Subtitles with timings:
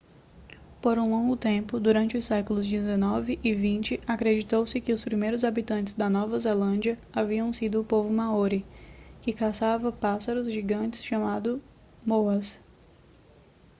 [0.81, 5.93] por um longo tempo durante os séculos xix e xx acreditou-se que os primeiros habitantes
[5.93, 8.65] da nova zelândia haviam sido o povo maori
[9.21, 11.61] que caçava pássaros gigantes chamados
[12.03, 12.59] moas